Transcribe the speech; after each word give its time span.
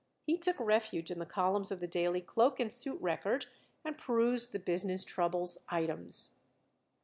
He 0.25 0.35
took 0.35 0.59
refuge 0.59 1.11
in 1.11 1.19
the 1.19 1.27
columns 1.27 1.69
of 1.71 1.79
the 1.79 1.85
Daily 1.85 2.21
Cloak 2.21 2.59
and 2.59 2.73
Suit 2.73 2.99
Record 2.99 3.45
and 3.85 3.99
perused 3.99 4.51
the 4.51 4.57
business 4.57 5.03
troubles 5.03 5.63
items. 5.69 6.29